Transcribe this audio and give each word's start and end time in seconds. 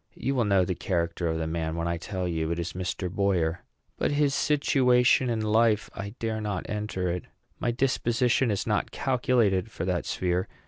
You 0.15 0.33
will 0.33 0.45
know 0.45 0.65
the 0.65 0.73
character 0.73 1.27
of 1.27 1.37
the 1.37 1.45
man 1.45 1.75
when 1.75 1.87
I 1.87 1.97
tell 1.97 2.27
you 2.27 2.49
it 2.49 2.57
is 2.57 2.73
Mr. 2.73 3.07
Boyer. 3.07 3.63
But 3.99 4.09
his 4.09 4.33
situation 4.33 5.29
in 5.29 5.41
life! 5.41 5.91
I 5.93 6.15
dare 6.17 6.41
not 6.41 6.67
enter 6.67 7.07
it. 7.11 7.25
My 7.59 7.69
disposition 7.69 8.49
is 8.49 8.65
not 8.65 8.89
calculated 8.89 9.69
for 9.69 9.85
that 9.85 10.07
sphere. 10.07 10.47